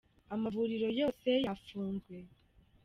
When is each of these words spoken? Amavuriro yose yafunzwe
Amavuriro 0.33 0.87
yose 0.99 1.29
yafunzwe 1.47 2.15